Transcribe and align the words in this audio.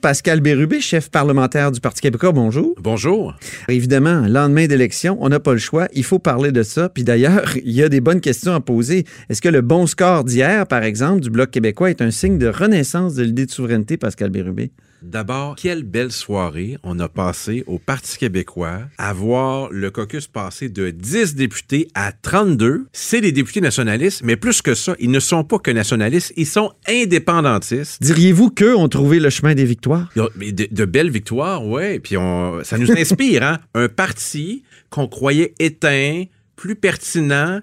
Pascal 0.00 0.40
Bérubé, 0.40 0.80
chef 0.80 1.10
parlementaire 1.10 1.70
du 1.72 1.80
Parti 1.80 2.00
québécois, 2.00 2.32
bonjour. 2.32 2.74
Bonjour. 2.78 3.34
Évidemment, 3.68 4.22
lendemain 4.26 4.66
d'élection, 4.66 5.18
on 5.20 5.28
n'a 5.28 5.40
pas 5.40 5.52
le 5.52 5.58
choix. 5.58 5.88
Il 5.92 6.04
faut 6.04 6.18
parler 6.18 6.52
de 6.52 6.62
ça. 6.62 6.88
Puis 6.88 7.04
d'ailleurs, 7.04 7.54
il 7.64 7.72
y 7.72 7.82
a 7.82 7.90
des 7.90 8.00
bonnes 8.00 8.22
questions 8.22 8.54
à 8.54 8.60
poser. 8.60 9.04
Est-ce 9.28 9.42
que 9.42 9.48
le 9.50 9.60
bon 9.60 9.86
score 9.86 10.24
d'hier, 10.24 10.66
par 10.66 10.84
exemple, 10.84 11.20
du 11.20 11.28
Bloc 11.28 11.50
québécois 11.50 11.90
est 11.90 12.00
un 12.00 12.10
signe 12.10 12.38
de 12.38 12.48
renaissance 12.48 13.14
de 13.14 13.24
l'idée 13.24 13.44
de 13.44 13.50
souveraineté, 13.50 13.98
Pascal 13.98 14.30
Bérubé? 14.30 14.70
D'abord, 15.02 15.56
quelle 15.56 15.82
belle 15.82 16.12
soirée 16.12 16.76
on 16.82 16.98
a 16.98 17.08
passé 17.08 17.64
au 17.66 17.78
Parti 17.78 18.18
québécois 18.18 18.80
à 18.98 19.12
voir 19.14 19.70
le 19.70 19.90
caucus 19.90 20.26
passer 20.26 20.68
de 20.68 20.90
10 20.90 21.36
députés 21.36 21.88
à 21.94 22.12
32. 22.12 22.86
C'est 22.92 23.22
des 23.22 23.32
députés 23.32 23.62
nationalistes, 23.62 24.20
mais 24.22 24.36
plus 24.36 24.60
que 24.60 24.74
ça, 24.74 24.94
ils 24.98 25.10
ne 25.10 25.20
sont 25.20 25.42
pas 25.42 25.58
que 25.58 25.70
nationalistes, 25.70 26.34
ils 26.36 26.46
sont 26.46 26.72
indépendantistes. 26.86 28.02
Diriez-vous 28.02 28.50
qu'eux 28.50 28.76
ont 28.76 28.88
trouvé 28.88 29.20
le 29.20 29.30
chemin 29.30 29.54
des 29.54 29.64
victoires? 29.64 30.10
De, 30.16 30.68
de 30.70 30.84
belles 30.84 31.10
victoires, 31.10 31.66
oui. 31.66 31.98
Puis 32.00 32.18
on, 32.18 32.62
ça 32.62 32.76
nous 32.76 32.92
inspire, 32.92 33.42
hein? 33.42 33.58
Un 33.74 33.88
parti 33.88 34.64
qu'on 34.90 35.08
croyait 35.08 35.54
éteint, 35.58 36.24
plus 36.56 36.76
pertinent 36.76 37.60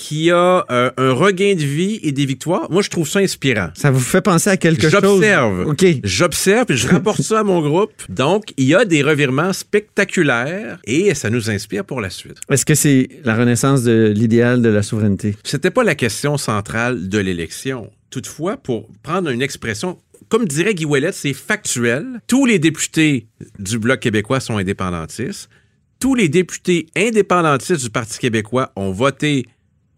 qui 0.00 0.30
a 0.30 0.64
euh, 0.70 0.90
un 0.96 1.12
regain 1.12 1.54
de 1.54 1.62
vie 1.62 2.00
et 2.02 2.10
des 2.10 2.24
victoires. 2.24 2.70
Moi, 2.70 2.80
je 2.80 2.88
trouve 2.88 3.06
ça 3.06 3.18
inspirant. 3.18 3.68
Ça 3.74 3.90
vous 3.90 4.00
fait 4.00 4.22
penser 4.22 4.48
à 4.48 4.56
quelque 4.56 4.88
chose? 4.88 5.02
J'observe. 5.02 5.66
OK. 5.68 5.84
J'observe 6.02 6.70
et 6.70 6.76
je 6.76 6.88
rapporte 6.88 7.20
ça 7.20 7.40
à 7.40 7.42
mon 7.42 7.60
groupe. 7.60 7.92
Donc, 8.08 8.54
il 8.56 8.64
y 8.64 8.74
a 8.74 8.86
des 8.86 9.02
revirements 9.02 9.52
spectaculaires 9.52 10.78
et 10.84 11.14
ça 11.14 11.28
nous 11.28 11.50
inspire 11.50 11.84
pour 11.84 12.00
la 12.00 12.08
suite. 12.08 12.38
Est-ce 12.50 12.64
que 12.64 12.74
c'est 12.74 13.10
la 13.24 13.36
renaissance 13.36 13.82
de 13.82 14.10
l'idéal 14.16 14.62
de 14.62 14.70
la 14.70 14.82
souveraineté? 14.82 15.36
C'était 15.44 15.70
pas 15.70 15.84
la 15.84 15.94
question 15.94 16.38
centrale 16.38 17.10
de 17.10 17.18
l'élection. 17.18 17.90
Toutefois, 18.08 18.56
pour 18.56 18.88
prendre 19.02 19.28
une 19.28 19.42
expression 19.42 19.98
comme 20.30 20.46
dirait 20.46 20.74
Guy 20.74 20.86
Ouellet, 20.86 21.12
c'est 21.12 21.34
factuel. 21.34 22.22
Tous 22.26 22.46
les 22.46 22.58
députés 22.58 23.26
du 23.58 23.78
Bloc 23.78 24.00
québécois 24.00 24.40
sont 24.40 24.56
indépendantistes. 24.56 25.50
Tous 25.98 26.14
les 26.14 26.30
députés 26.30 26.86
indépendantistes 26.96 27.82
du 27.82 27.90
Parti 27.90 28.18
québécois 28.18 28.72
ont 28.76 28.92
voté 28.92 29.44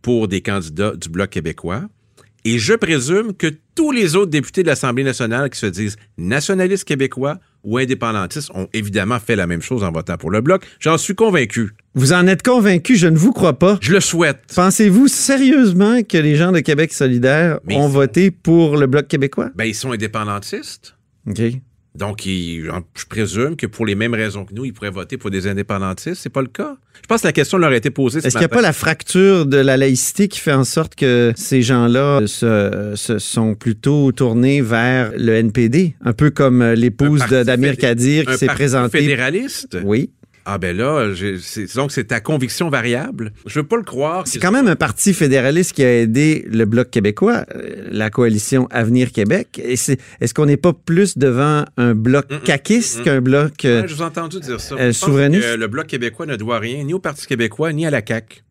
pour 0.03 0.29
des 0.29 0.41
candidats 0.41 0.95
du 0.95 1.09
Bloc 1.09 1.31
québécois. 1.31 1.83
Et 2.45 2.59
je 2.59 2.75
présume 2.75 3.35
que 3.35 3.47
tous 3.77 3.93
les 3.93 4.17
autres 4.17 4.31
députés 4.31 4.65
de 4.65 4.69
l'Assemblée 4.69 5.05
nationale 5.05 5.49
qui 5.49 5.61
se 5.61 5.67
disent 5.67 5.97
nationalistes 6.19 6.85
québécois 6.85 7.39
ou 7.63 7.79
indépendantistes 7.79 8.51
ont 8.55 8.69
évidemment 8.73 9.21
fait 9.21 9.37
la 9.37 9.47
même 9.47 9.63
chose 9.63 9.85
en 9.85 9.93
votant 9.93 10.17
pour 10.17 10.31
le 10.31 10.41
Bloc. 10.41 10.67
J'en 10.81 10.99
suis 10.99 11.15
convaincu. 11.15 11.71
Vous 11.95 12.13
en 12.13 12.27
êtes 12.27 12.43
convaincu? 12.43 12.97
Je 12.97 13.07
ne 13.07 13.17
vous 13.17 13.33
crois 13.33 13.59
pas. 13.59 13.79
Je 13.81 13.93
le 13.93 14.01
souhaite. 14.01 14.41
Pensez-vous 14.55 15.07
sérieusement 15.07 16.03
que 16.03 16.19
les 16.19 16.35
gens 16.35 16.51
de 16.51 16.59
Québec 16.59 16.93
solidaire 16.93 17.61
ont 17.71 17.87
voté 17.87 18.33
pour 18.33 18.77
le 18.77 18.89
Bloc 18.89 19.07
québécois? 19.07 19.51
Ben, 19.55 19.65
ils 19.65 19.75
sont 19.75 19.93
indépendantistes. 19.93 20.97
OK. 21.29 21.41
Donc, 21.95 22.23
je 22.25 23.07
présume 23.09 23.57
que 23.57 23.67
pour 23.67 23.85
les 23.85 23.95
mêmes 23.95 24.15
raisons 24.15 24.45
que 24.45 24.55
nous, 24.55 24.65
ils 24.65 24.73
pourraient 24.73 24.91
voter 24.91 25.19
pour 25.19 25.31
des 25.31 25.47
indépendantistes. 25.47 26.23
C'est 26.23 26.31
pas 26.31 26.41
le 26.41 26.49
cas. 26.49 26.77
Je 27.03 27.07
pense 27.07 27.23
que 27.23 27.27
la 27.27 27.33
question 27.33 27.59
leur 27.59 27.71
a 27.71 27.77
été 27.77 27.91
posée. 27.91 28.21
Est-ce 28.21 28.31
qu'il 28.31 28.39
n'y 28.39 28.45
a 28.45 28.49
pas 28.49 28.63
la 28.63 28.73
fracture 28.73 29.45
de 29.45 29.59
la 29.59 29.77
laïcité 29.77 30.29
qui 30.29 30.41
fait 30.41 30.53
en 30.53 30.65
sorte 30.65 30.95
que 30.95 31.33
ces 31.37 31.61
gens-là 31.61 32.21
se, 32.27 32.95
sont 33.19 33.55
plutôt 33.55 34.13
tournés 34.13 34.63
vers 34.63 35.13
le 35.17 35.35
NPD, 35.35 35.95
un 36.03 36.13
peu 36.13 36.31
comme 36.31 36.65
l'épouse 36.73 37.27
d'Amir 37.27 37.77
Kadir 37.77 38.27
qui 38.27 38.39
s'est 38.39 38.47
présentée. 38.47 39.01
Fédéraliste? 39.01 39.79
Oui. 39.85 40.11
Ah 40.45 40.59
ben 40.59 40.77
là, 40.77 41.09
donc 41.75 41.93
c'est 41.93 42.05
ta 42.05 42.21
conviction 42.21 42.69
variable. 42.69 43.33
Je 43.47 43.61
veux 43.61 43.67
pas 43.67 43.77
le 43.77 43.85
croire. 43.85 44.27
C'est 44.27 44.41
quand 44.41 44.53
même 44.53 44.67
un 44.67 44.77
parti 44.77 45.15
fédéraliste 45.15 45.73
qui 45.73 45.85
a 45.85 46.01
aidé 46.01 46.45
le 46.51 46.65
Bloc 46.65 46.91
québécois, 46.91 47.45
euh, 47.55 47.89
la 47.91 48.11
coalition 48.11 48.67
Avenir 48.71 49.13
Québec. 49.13 49.61
Est-ce 49.63 50.35
qu'on 50.35 50.47
n'est 50.47 50.57
pas 50.57 50.73
plus 50.73 51.17
devant 51.17 51.65
un 51.77 51.95
bloc 51.95 52.31
mm, 52.31 52.35
mm, 52.35 52.41
caquiste 52.41 53.01
mm, 53.01 53.03
qu'un 53.05 53.21
bloc 53.21 53.65
euh, 53.65 53.87
Je 53.87 53.95
vous 53.95 54.03
ai 54.03 54.05
entendu 54.05 54.41
dire 54.41 54.61
ça. 54.61 54.75
Euh, 54.75 54.93
souverainiste? 54.93 55.57
le 55.57 55.67
Bloc 55.69 55.87
québécois 55.87 56.27
ne 56.27 56.37
doit 56.37 56.59
rien 56.59 56.83
ni 56.85 56.95
au 56.95 56.99
Parti 56.99 57.27
québécois 57.27 57.73
ni 57.73 57.87
à 57.87 57.91
la 57.91 58.03
CAQ 58.07 58.43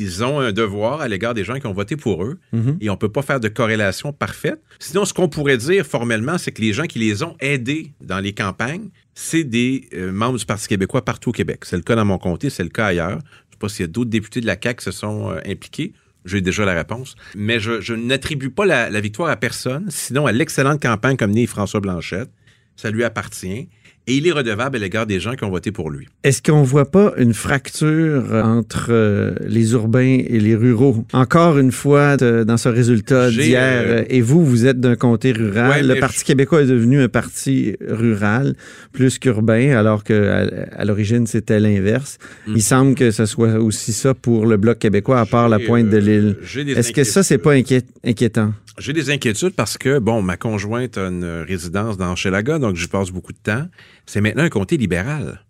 ils 0.00 0.24
ont 0.24 0.40
un 0.40 0.52
devoir 0.52 1.02
à 1.02 1.08
l'égard 1.08 1.34
des 1.34 1.44
gens 1.44 1.58
qui 1.60 1.66
ont 1.66 1.74
voté 1.74 1.94
pour 1.94 2.24
eux 2.24 2.38
mm-hmm. 2.54 2.78
et 2.80 2.88
on 2.88 2.94
ne 2.94 2.98
peut 2.98 3.10
pas 3.10 3.22
faire 3.22 3.38
de 3.38 3.48
corrélation 3.48 4.12
parfaite. 4.12 4.60
Sinon, 4.78 5.04
ce 5.04 5.12
qu'on 5.12 5.28
pourrait 5.28 5.58
dire 5.58 5.84
formellement, 5.84 6.38
c'est 6.38 6.52
que 6.52 6.62
les 6.62 6.72
gens 6.72 6.84
qui 6.84 6.98
les 6.98 7.22
ont 7.22 7.36
aidés 7.40 7.92
dans 8.00 8.18
les 8.18 8.32
campagnes, 8.32 8.88
c'est 9.22 9.44
des 9.44 9.86
euh, 9.92 10.12
membres 10.12 10.38
du 10.38 10.46
Parti 10.46 10.66
québécois 10.66 11.04
partout 11.04 11.28
au 11.28 11.32
Québec. 11.32 11.66
C'est 11.66 11.76
le 11.76 11.82
cas 11.82 11.94
dans 11.94 12.06
mon 12.06 12.16
comté, 12.16 12.48
c'est 12.48 12.62
le 12.62 12.70
cas 12.70 12.86
ailleurs. 12.86 13.10
Je 13.10 13.16
ne 13.16 13.50
sais 13.50 13.58
pas 13.58 13.68
s'il 13.68 13.80
y 13.82 13.84
a 13.84 13.92
d'autres 13.92 14.08
députés 14.08 14.40
de 14.40 14.46
la 14.46 14.56
CAQ 14.60 14.78
qui 14.78 14.84
se 14.84 14.92
sont 14.92 15.30
euh, 15.30 15.40
impliqués. 15.46 15.92
J'ai 16.24 16.40
déjà 16.40 16.64
la 16.64 16.72
réponse. 16.72 17.16
Mais 17.34 17.60
je, 17.60 17.92
n'attribue 17.92 18.48
pas 18.48 18.64
la, 18.64 19.00
victoire 19.00 19.28
à 19.28 19.36
personne, 19.36 19.86
sinon 19.90 20.26
à 20.26 20.32
l'excellente 20.32 20.80
campagne 20.80 21.18
comme 21.18 21.32
né 21.32 21.46
François 21.46 21.80
Blanchette. 21.80 22.30
Ça 22.76 22.90
lui 22.90 23.04
appartient 23.04 23.68
et 24.06 24.14
il 24.14 24.26
est 24.26 24.32
redevable 24.32 24.76
à 24.76 24.80
l'égard 24.80 25.06
des 25.06 25.20
gens 25.20 25.34
qui 25.34 25.44
ont 25.44 25.50
voté 25.50 25.72
pour 25.72 25.90
lui. 25.90 26.08
Est-ce 26.24 26.42
qu'on 26.42 26.60
ne 26.60 26.66
voit 26.66 26.90
pas 26.90 27.12
une 27.16 27.34
fracture 27.34 28.24
entre 28.32 28.88
euh, 28.90 29.34
les 29.46 29.72
urbains 29.72 30.18
et 30.26 30.40
les 30.40 30.56
ruraux? 30.56 31.04
Encore 31.12 31.58
une 31.58 31.70
fois, 31.70 32.16
dans 32.16 32.56
ce 32.56 32.68
résultat 32.68 33.30
d'hier, 33.30 33.82
euh, 33.86 34.04
et 34.08 34.20
vous, 34.20 34.44
vous 34.44 34.66
êtes 34.66 34.80
d'un 34.80 34.96
comté 34.96 35.32
rural. 35.32 35.86
le 35.86 36.00
Parti 36.00 36.24
québécois 36.24 36.62
est 36.62 36.66
devenu 36.66 37.00
un 37.00 37.08
parti 37.08 37.76
rural 37.86 38.54
plus 38.92 39.18
qu'urbain, 39.18 39.76
alors 39.76 40.02
qu'à 40.02 40.46
à, 40.76 40.84
l'origine, 40.84 41.26
c'était 41.26 41.60
l'inverse. 41.60 42.18
Mm. 42.46 42.52
Il 42.56 42.62
semble 42.62 42.94
que 42.94 43.10
ce 43.10 43.26
soit 43.26 43.54
aussi 43.60 43.92
ça 43.92 44.14
pour 44.14 44.46
le 44.46 44.56
Bloc 44.56 44.78
québécois, 44.78 45.20
à 45.20 45.26
part 45.26 45.48
la 45.48 45.58
pointe 45.58 45.88
de 45.88 45.98
l'île. 45.98 46.36
Euh, 46.56 46.74
Est-ce 46.74 46.92
que 46.92 47.04
ça, 47.04 47.22
c'est 47.22 47.38
pas 47.38 47.52
inquiétant? 47.52 48.52
J'ai 48.78 48.92
des 48.94 49.10
inquiétudes 49.10 49.54
parce 49.54 49.76
que, 49.76 49.98
bon, 49.98 50.22
ma 50.22 50.36
conjointe 50.36 50.96
a 50.96 51.08
une 51.08 51.44
résidence 51.46 51.98
dans 51.98 52.16
Chelaga, 52.16 52.58
donc 52.58 52.76
je 52.76 52.86
passe 52.88 53.10
beaucoup 53.10 53.32
de 53.32 53.38
temps. 53.42 53.66
C'est 54.12 54.20
maintenant 54.20 54.42
un 54.42 54.48
comté 54.48 54.76
libéral. 54.76 55.44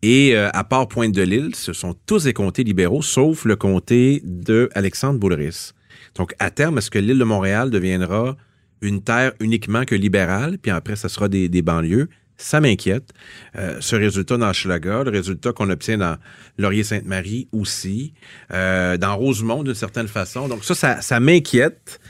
Et 0.00 0.34
euh, 0.34 0.48
à 0.54 0.64
part 0.64 0.88
Pointe-de-l'Île, 0.88 1.54
ce 1.54 1.74
sont 1.74 1.94
tous 2.06 2.24
des 2.24 2.32
comtés 2.32 2.64
libéraux, 2.64 3.02
sauf 3.02 3.44
le 3.44 3.54
comté 3.54 4.22
de 4.24 4.70
Alexandre 4.74 5.20
Boulris. 5.20 5.72
Donc, 6.14 6.34
à 6.38 6.50
terme, 6.50 6.78
est-ce 6.78 6.90
que 6.90 6.98
l'île 6.98 7.18
de 7.18 7.24
Montréal 7.24 7.68
deviendra 7.68 8.38
une 8.80 9.02
terre 9.02 9.34
uniquement 9.40 9.84
que 9.84 9.94
libérale, 9.94 10.56
puis 10.56 10.70
après, 10.70 10.96
ça 10.96 11.10
sera 11.10 11.28
des, 11.28 11.50
banlieues? 11.60 12.08
Ça 12.38 12.62
m'inquiète. 12.62 13.12
Euh, 13.56 13.76
ce 13.80 13.94
résultat 13.94 14.38
dans 14.38 14.54
Schlager, 14.54 15.02
le 15.04 15.10
résultat 15.10 15.52
qu'on 15.52 15.68
obtient 15.68 15.98
dans 15.98 16.16
Laurier-Sainte-Marie 16.56 17.48
aussi, 17.52 18.14
euh, 18.54 18.96
dans 18.96 19.14
Rosemont 19.18 19.64
d'une 19.64 19.74
certaine 19.74 20.08
façon. 20.08 20.48
Donc 20.48 20.64
ça, 20.64 21.02
ça 21.02 21.20
m'inquiète. 21.20 22.00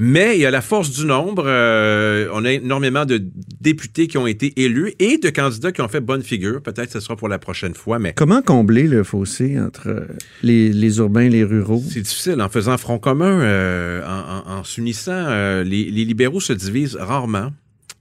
Mais 0.00 0.36
il 0.36 0.40
y 0.40 0.46
a 0.46 0.52
la 0.52 0.60
force 0.60 0.92
du 0.92 1.04
nombre. 1.04 1.42
Euh, 1.46 2.28
on 2.32 2.44
a 2.44 2.52
énormément 2.52 3.04
de 3.04 3.20
députés 3.60 4.06
qui 4.06 4.16
ont 4.16 4.28
été 4.28 4.52
élus 4.62 4.94
et 5.00 5.18
de 5.18 5.28
candidats 5.28 5.72
qui 5.72 5.80
ont 5.80 5.88
fait 5.88 6.00
bonne 6.00 6.22
figure. 6.22 6.62
Peut-être 6.62 6.86
que 6.86 6.92
ce 6.92 7.00
sera 7.00 7.16
pour 7.16 7.28
la 7.28 7.40
prochaine 7.40 7.74
fois. 7.74 7.98
Mais 7.98 8.12
comment 8.12 8.40
combler 8.40 8.84
le 8.84 9.02
fossé 9.02 9.58
entre 9.58 10.06
les, 10.44 10.98
urbains 10.98 11.22
et 11.22 11.30
les 11.30 11.42
ruraux? 11.42 11.82
C'est 11.90 12.02
difficile 12.02 12.40
en 12.40 12.48
faisant 12.48 12.78
front 12.78 13.00
commun, 13.00 13.40
euh, 13.40 14.06
en, 14.06 14.62
s'unissant. 14.62 15.10
Euh, 15.12 15.64
les, 15.64 15.90
libéraux 15.90 16.40
se 16.40 16.52
divisent 16.52 16.96
rarement 16.96 17.52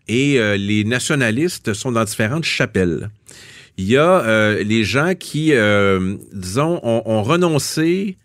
et 0.07 0.39
les 0.57 0.83
nationalistes 0.85 1.73
sont 1.73 1.91
dans 1.91 2.05
différentes 2.05 2.45
chapelles. 2.45 3.09
Il 3.77 3.85
y 3.85 3.97
a 3.97 4.55
les 4.63 4.83
gens 4.85 5.13
qui, 5.19 5.51
disons, 6.31 6.79
ont 6.83 7.23
renoncé 7.23 8.15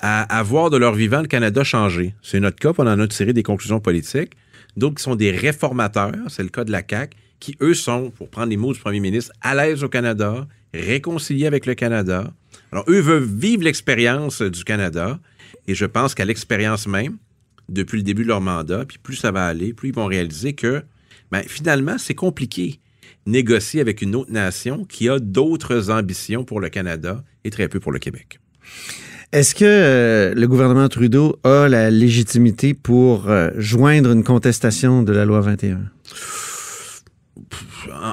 à, 0.00 0.42
voir 0.42 0.70
de 0.70 0.76
leur 0.76 0.94
vivant 0.94 1.20
le 1.20 1.26
Canada 1.26 1.64
changer. 1.64 2.14
C'est 2.22 2.40
notre 2.40 2.58
cas, 2.58 2.72
on 2.78 2.86
en 2.86 3.00
a 3.00 3.08
tiré 3.08 3.32
des 3.32 3.42
conclusions 3.42 3.80
politiques. 3.80 4.32
D'autres 4.76 4.96
qui 4.96 5.02
sont 5.02 5.16
des 5.16 5.30
réformateurs, 5.30 6.14
c'est 6.28 6.42
le 6.42 6.50
cas 6.50 6.64
de 6.64 6.70
la 6.70 6.82
CAQ, 6.88 7.16
qui, 7.40 7.56
eux, 7.60 7.74
sont, 7.74 8.10
pour 8.10 8.28
prendre 8.28 8.48
les 8.48 8.56
mots 8.56 8.72
du 8.72 8.78
premier 8.78 9.00
ministre, 9.00 9.32
à 9.40 9.54
l'aise 9.54 9.82
au 9.82 9.88
Canada, 9.88 10.46
réconciliés 10.72 11.46
avec 11.46 11.66
le 11.66 11.74
Canada. 11.74 12.32
Alors, 12.72 12.84
eux 12.88 13.00
veulent 13.00 13.24
vivre 13.24 13.64
l'expérience 13.64 14.42
du 14.42 14.64
Canada, 14.64 15.18
et 15.66 15.74
je 15.74 15.84
pense 15.84 16.14
qu'à 16.14 16.24
l'expérience 16.24 16.86
même, 16.86 17.16
depuis 17.68 17.98
le 17.98 18.02
début 18.02 18.22
de 18.22 18.28
leur 18.28 18.40
mandat, 18.40 18.84
puis 18.84 18.98
plus 18.98 19.16
ça 19.16 19.32
va 19.32 19.46
aller, 19.46 19.72
plus 19.72 19.88
ils 19.88 19.94
vont 19.94 20.06
réaliser 20.06 20.54
que, 20.54 20.82
ben, 21.30 21.42
finalement, 21.46 21.98
c'est 21.98 22.14
compliqué 22.14 22.80
négocier 23.28 23.80
avec 23.80 24.00
une 24.00 24.16
autre 24.16 24.32
nation 24.32 24.84
qui 24.84 25.08
a 25.08 25.18
d'autres 25.18 25.90
ambitions 25.90 26.44
pour 26.44 26.60
le 26.60 26.70
Canada 26.70 27.22
et 27.44 27.50
très 27.50 27.68
peu 27.68 27.78
pour 27.78 27.92
le 27.92 27.98
Québec. 27.98 28.40
Est-ce 29.30 29.54
que 29.54 29.64
euh, 29.66 30.34
le 30.34 30.48
gouvernement 30.48 30.88
Trudeau 30.88 31.38
a 31.44 31.68
la 31.68 31.90
légitimité 31.90 32.72
pour 32.72 33.28
euh, 33.28 33.50
joindre 33.58 34.10
une 34.12 34.24
contestation 34.24 35.02
de 35.02 35.12
la 35.12 35.26
loi 35.26 35.42
21? 35.42 35.80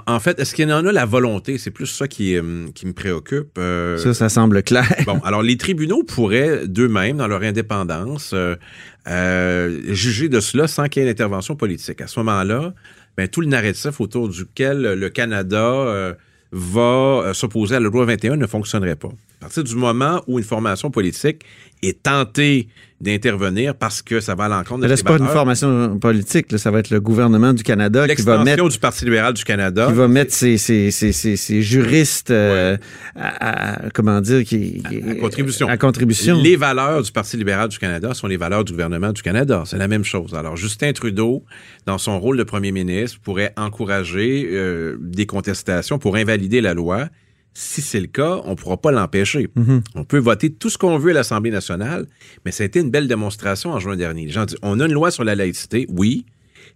En 0.07 0.19
fait, 0.19 0.39
est-ce 0.39 0.53
qu'il 0.53 0.67
y 0.67 0.73
en 0.73 0.85
a 0.85 0.91
la 0.91 1.06
volonté? 1.06 1.57
C'est 1.57 1.71
plus 1.71 1.85
ça 1.85 2.09
qui, 2.09 2.35
euh, 2.35 2.67
qui 2.75 2.85
me 2.85 2.91
préoccupe. 2.91 3.57
ça, 3.57 4.13
ça 4.13 4.27
semble 4.27 4.62
clair. 4.62 4.94
bon, 5.06 5.19
alors 5.23 5.41
les 5.41 5.56
tribunaux 5.56 6.03
pourraient 6.03 6.67
d'eux-mêmes, 6.67 7.17
dans 7.17 7.27
leur 7.27 7.44
indépendance, 7.44 8.35
juger 9.07 10.27
de 10.27 10.41
cela 10.41 10.67
sans 10.67 10.88
qu'il 10.89 11.01
y 11.01 11.06
ait 11.06 11.07
une 11.07 11.13
intervention 11.13 11.56
politique. 11.56 12.01
À 12.01 12.07
ce 12.07 12.19
moment-là, 12.19 12.73
ben, 13.15 13.29
tout 13.29 13.39
le 13.39 13.47
narratif 13.47 14.01
autour 14.01 14.27
duquel 14.27 14.81
le 14.81 15.09
Canada 15.09 16.13
va 16.51 17.31
s'opposer 17.33 17.75
à 17.75 17.79
la 17.79 17.88
loi 17.88 18.03
21 18.03 18.35
ne 18.35 18.47
fonctionnerait 18.47 18.97
pas. 18.97 19.12
À 19.40 19.46
partir 19.46 19.64
du 19.64 19.76
moment 19.76 20.22
où 20.28 20.40
une 20.40 20.46
formation 20.46 20.90
politique 20.90 21.44
est 21.84 22.04
tentée 22.04 22.68
d'intervenir 23.02 23.76
parce 23.76 24.02
que 24.02 24.22
ça 24.22 24.36
va 24.36 24.46
à 24.46 24.50
l'encontre 24.50 24.82
de 24.82 24.88
là, 24.88 24.96
c'est 24.96 25.06
pas 25.06 25.18
une 25.18 25.28
formation 25.28 26.00
politique, 26.00 26.52
là, 26.52 26.58
ça 26.58 26.72
va 26.72 26.80
être 26.80 26.90
le 26.90 27.02
gouvernement 27.02 27.52
du 27.52 27.62
Canada 27.62 28.08
qui 28.08 28.22
va 28.22 28.44
mettre 28.44 28.68
du 28.70 28.80
Parti 28.80 29.04
libéral 29.04 29.34
du 29.34 29.44
Canada 29.44 29.88
qui 29.88 29.94
va 29.94 30.08
mettre 30.08 30.34
ses, 30.34 30.58
ses, 30.58 30.92
ses, 30.92 31.12
ses 31.12 31.62
juristes 31.62 32.32
euh, 32.32 32.78
à, 33.16 33.90
comment 33.94 34.22
dire 34.22 34.44
qui, 34.46 34.82
à, 34.86 35.16
contribution. 35.16 35.68
à 35.68 35.78
contribution. 35.78 36.42
Les 36.42 36.56
valeurs 36.56 37.02
du 37.02 37.12
Parti 37.12 37.36
libéral 37.36 37.68
du 37.68 37.78
Canada 37.78 38.14
sont 38.14 38.28
les 38.28 38.38
valeurs 38.38 38.64
du 38.64 38.72
gouvernement 38.72 39.12
du 39.12 39.22
Canada, 39.22 39.64
c'est 39.66 39.78
la 39.78 39.90
même 39.90 40.06
chose. 40.06 40.34
Alors 40.34 40.56
Justin 40.56 40.94
Trudeau, 40.94 41.44
dans 41.86 41.98
son 41.98 42.20
rôle 42.20 42.38
de 42.38 42.44
premier 42.44 42.72
ministre, 42.72 43.20
pourrait 43.22 43.54
encourager 43.58 44.48
euh, 44.52 44.96
des 45.02 45.26
contestations 45.26 46.00
pour 46.00 46.16
invalider 46.16 46.62
la 46.62 46.74
loi 46.74 47.10
si 47.57 47.81
c'est 47.81 48.02
le 48.02 48.07
cas, 48.07 48.42
on 48.44 48.52
ne 48.52 48.56
pourra 48.56 48.78
pas 48.78 48.92
l'empêcher. 48.92 49.50
Mhm. 49.56 49.81
On 49.96 50.04
peut 50.04 50.19
voter 50.19 50.52
tout 50.52 50.69
ce 50.69 50.78
qu'on 50.78 50.98
veut 50.98 51.12
à 51.12 51.13
l'Assemblée 51.13 51.52
nationale, 51.52 52.06
mais 52.44 52.52
ça 52.52 52.63
a 52.63 52.66
été 52.68 52.81
une 52.81 52.92
belle 52.92 53.07
démonstration 53.07 53.72
en 53.72 53.80
juin 53.80 53.96
dernier. 53.96 54.25
Les 54.25 54.31
gens 54.31 54.46
disent, 54.46 54.57
on 54.62 54.80
a 54.81 54.86
une 54.86 54.94
loi 54.94 55.10
sur 55.10 55.24
la 55.24 55.36
laïcité, 55.36 55.88
oui, 55.90 56.25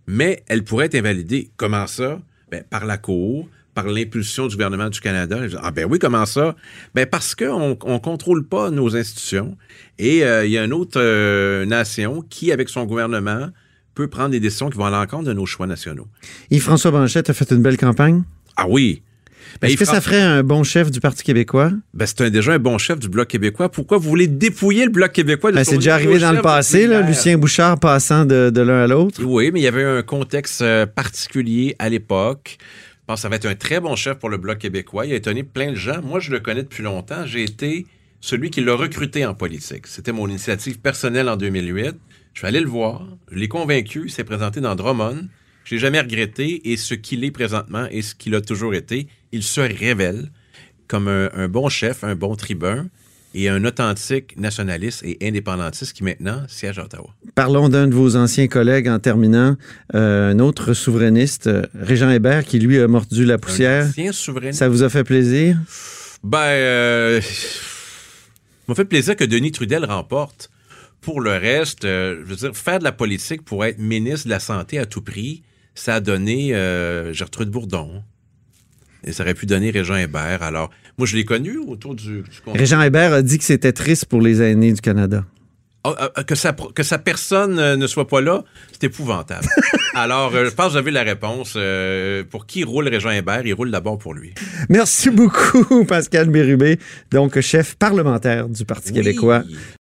mais 0.08 0.44
elle 0.48 0.64
pourrait 0.64 0.86
être 0.86 0.96
invalidée. 0.96 1.52
Comment 1.58 1.86
ça? 1.86 2.22
Ben, 2.50 2.64
par 2.68 2.86
la 2.86 2.98
Cour, 2.98 3.50
par 3.76 3.88
l'impulsion 3.88 4.48
du 4.48 4.56
gouvernement 4.56 4.90
du 4.90 5.02
Canada. 5.02 5.40
Ah 5.62 5.72
ben 5.72 5.86
oui, 5.90 6.00
comment 6.00 6.26
ça? 6.26 6.56
Ben 6.96 7.06
parce 7.06 7.36
qu'on 7.36 7.70
ne 7.70 7.98
contrôle 7.98 8.48
pas 8.48 8.72
nos 8.72 8.96
institutions. 8.96 9.58
Et 10.00 10.24
euh, 10.24 10.46
il 10.46 10.52
y 10.52 10.58
a 10.58 10.64
une 10.64 10.74
autre 10.74 11.00
euh, 11.00 11.66
nation 11.66 12.24
qui, 12.30 12.52
avec 12.52 12.70
son 12.70 12.86
gouvernement, 12.86 13.50
peut 13.96 14.08
prendre 14.08 14.30
des 14.30 14.40
décisions 14.40 14.70
qui 14.70 14.78
vont 14.78 14.86
à 14.86 14.90
l'encontre 14.90 15.26
de 15.26 15.34
nos 15.34 15.46
choix 15.46 15.68
nationaux. 15.68 16.08
Yves-François 16.52 16.92
Banchette 16.92 17.30
a 17.30 17.34
fait 17.34 17.52
une 17.52 17.62
belle 17.62 17.78
campagne? 17.78 18.24
Ah 18.56 18.66
oui. 18.68 19.04
Ben, 19.62 19.68
Est-ce 19.68 19.78
que 19.78 19.86
ça 19.86 20.02
ferait 20.02 20.22
un 20.22 20.44
bon 20.44 20.64
chef 20.64 20.92
du 20.92 21.00
Parti 21.00 21.24
québécois? 21.24 21.72
Ben, 21.94 22.06
c'est 22.06 22.30
déjà 22.32 22.54
un 22.54 22.60
bon 22.60 22.78
chef 22.78 23.00
du 23.00 23.10
Bloc 23.10 23.28
québécois. 23.28 23.70
Pourquoi 23.70 23.98
vous 23.98 24.10
voulez 24.10 24.28
dépouiller 24.28 24.86
le 24.86 24.92
Bloc 24.92 25.12
québécois 25.12 25.52
de 25.52 25.56
ben, 25.56 25.64
C'est 25.64 25.78
déjà 25.78 25.96
arrivé 25.96 26.20
dans 26.20 26.32
le 26.32 26.42
passé, 26.42 26.88
là, 26.88 27.02
Lucien 27.02 27.38
Bouchard 27.38 27.80
passant 27.80 28.26
de, 28.26 28.62
l'un 28.62 28.84
à 28.84 28.88
l'autre. 28.88 29.22
Oui, 29.24 29.52
mais 29.52 29.60
il 29.60 29.64
y 29.64 29.68
avait 29.68 29.84
un 29.84 30.02
contexte 30.02 30.62
euh, 30.62 30.86
particulier 30.86 31.76
à 31.80 31.90
l'époque. 31.90 32.58
Je 32.60 33.06
pense 33.08 33.18
que 33.18 33.22
ça 33.22 33.30
va 33.30 33.38
être 33.38 33.48
un 33.48 33.56
très 33.56 33.80
bon 33.80 33.96
chef 33.96 34.18
pour 34.18 34.30
le 34.30 34.38
Bloc 34.38 34.60
québécois. 34.60 35.06
Il 35.06 35.14
a 35.14 35.16
étonné 35.16 35.44
plein 35.44 35.72
de 35.72 35.76
gens. 35.76 36.02
Moi, 36.04 36.20
je 36.20 36.32
le 36.32 36.40
connais 36.40 36.64
depuis 36.64 36.84
longtemps. 36.84 37.26
J'ai 37.26 37.44
été 37.44 37.88
celui 38.22 38.50
qui 38.50 38.62
l'a 38.62 38.76
recruté 38.76 39.26
en 39.26 39.34
politique. 39.34 39.88
C'était 39.88 40.12
mon 40.12 40.28
initiative 40.28 40.80
personnelle 40.80 41.30
en 41.30 41.36
2008. 41.36 41.96
Je 42.34 42.40
suis 42.40 42.48
allé 42.48 42.60
le 42.60 42.70
voir. 42.70 43.08
Je 43.32 43.38
l'ai 43.38 43.48
convaincu. 43.48 44.04
Il 44.06 44.12
s'est 44.12 44.24
présenté 44.24 44.62
dans 44.62 44.76
Drummond. 44.76 45.28
Je 45.70 45.76
l'ai 45.76 45.82
jamais 45.82 46.00
regretté. 46.00 46.72
Et 46.72 46.78
ce 46.78 46.96
qu'il 46.96 47.24
est 47.24 47.30
présentement 47.30 47.86
et 47.92 48.02
ce 48.02 48.16
qu'il 48.16 48.34
a 48.34 48.42
toujours 48.42 48.74
été, 48.74 49.08
il 49.32 49.44
se 49.44 49.62
révèle 49.62 50.32
comme 50.88 51.08
un, 51.08 51.48
bon 51.48 51.70
chef, 51.70 52.04
un 52.04 52.16
bon 52.16 52.36
tribun 52.36 52.88
et 53.36 53.50
un 53.50 53.64
authentique 53.64 54.36
nationaliste 54.36 55.04
et 55.04 55.20
indépendantiste 55.22 55.94
qui 55.94 56.04
maintenant 56.04 56.42
siège 56.48 56.80
à 56.80 56.86
Ottawa. 56.86 57.14
Parlons 57.36 57.70
d'un 57.70 57.88
de 57.88 57.94
vos 57.94 58.16
anciens 58.16 58.48
collègues 58.48 58.90
en 58.90 58.98
terminant, 58.98 59.58
euh, 59.94 60.32
un 60.32 60.40
autre 60.40 60.74
souverainiste, 60.74 61.46
euh, 61.46 61.62
Régent 61.76 62.10
Hébert, 62.10 62.46
qui 62.46 62.58
lui 62.58 62.80
a 62.80 62.88
mordu 62.88 63.24
la 63.24 63.38
poussière. 63.38 63.86
Un 63.86 63.90
ancien 63.90 64.12
souverainiste? 64.12 64.58
Ça 64.58 64.70
vous 64.70 64.82
a 64.82 64.90
fait 64.90 65.04
plaisir? 65.04 65.56
Ben, 66.24 66.40
euh, 66.40 67.22
m'a 68.68 68.74
fait 68.74 68.86
plaisir 68.86 69.16
que 69.16 69.24
Denis 69.24 69.52
Trudel 69.52 69.86
remporte. 69.86 70.50
Pour 71.00 71.22
le 71.22 71.34
reste, 71.34 71.84
je 71.84 72.24
veux 72.24 72.36
dire, 72.36 72.58
faire 72.58 72.80
de 72.80 72.84
la 72.84 72.92
politique 72.92 73.44
pour 73.46 73.64
être 73.66 73.78
ministre 73.78 74.26
de 74.26 74.32
la 74.32 74.40
Santé 74.40 74.80
à 74.80 74.88
tout 74.88 75.04
prix, 75.04 75.44
ça 75.80 75.96
a 75.96 76.00
donné 76.00 76.50
Gertrude 77.14 77.50
Bourdon. 77.50 78.04
Et 79.06 79.14
ça 79.14 79.24
aurait 79.24 79.34
pu 79.34 79.46
donner 79.46 79.72
Régent 79.72 79.96
Hébert. 79.96 80.44
Alors, 80.44 80.70
moi, 80.98 81.08
je 81.08 81.16
l'ai 81.16 81.24
connu 81.24 81.58
autour 81.58 81.96
du, 81.96 82.24
Régent 82.48 82.82
Hébert 82.82 83.14
a 83.14 83.22
dit 83.22 83.38
que 83.38 83.46
c'était 83.46 83.72
triste 83.72 84.06
pour 84.06 84.22
les 84.22 84.42
aînés 84.42 84.74
du 84.74 84.82
Canada. 84.82 85.24
Ah, 85.86 85.96
ah, 85.98 86.12
ah, 86.16 86.24
que, 86.26 86.36
sa, 86.36 86.52
que 86.52 86.84
sa 86.84 86.98
personne 86.98 87.58
euh, 87.58 87.78
ne 87.78 87.88
soit 87.88 88.06
pas 88.06 88.20
là, 88.20 88.44
c'est 88.74 88.84
épouvantable. 88.84 89.48
Alors, 89.96 90.36
euh, 90.36 90.44
je 90.44 90.50
pense 90.50 90.68
que 90.68 90.72
vous 90.74 90.78
avez 90.78 90.92
la 90.92 91.04
réponse. 91.04 91.54
Euh, 91.56 92.26
pour 92.30 92.46
qui 92.46 92.66
roule 92.66 92.90
Régent 92.90 93.12
Hébert? 93.12 93.46
Il 93.46 93.54
roule 93.54 93.72
d'abord 93.72 93.98
pour 93.98 94.14
lui. 94.14 94.34
Merci 94.68 95.10
beaucoup, 95.10 95.86
Pascal 95.86 96.28
Bérubé, 96.30 96.80
donc 97.12 97.40
chef 97.40 97.76
parlementaire 97.76 98.50
du 98.50 98.66
Parti 98.66 98.92
québécois. 98.92 99.44